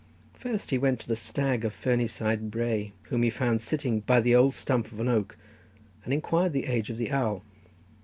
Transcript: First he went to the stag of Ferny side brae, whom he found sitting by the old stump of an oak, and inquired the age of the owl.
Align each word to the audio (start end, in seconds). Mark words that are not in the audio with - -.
First 0.33 0.71
he 0.71 0.79
went 0.79 0.99
to 1.01 1.07
the 1.07 1.15
stag 1.15 1.63
of 1.63 1.75
Ferny 1.75 2.07
side 2.07 2.49
brae, 2.49 2.91
whom 3.09 3.21
he 3.21 3.29
found 3.29 3.61
sitting 3.61 3.99
by 3.99 4.19
the 4.19 4.33
old 4.33 4.55
stump 4.55 4.91
of 4.91 4.99
an 4.99 5.07
oak, 5.07 5.37
and 6.03 6.11
inquired 6.11 6.53
the 6.53 6.65
age 6.65 6.89
of 6.89 6.97
the 6.97 7.11
owl. 7.11 7.43